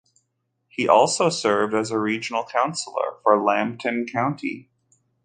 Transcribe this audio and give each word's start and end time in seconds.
He 0.67 0.87
also 0.87 1.29
served 1.29 1.75
as 1.75 1.91
a 1.91 1.99
regional 1.99 2.43
councillor 2.43 3.17
for 3.21 3.39
Lambton 3.39 4.07
County. 4.11 4.67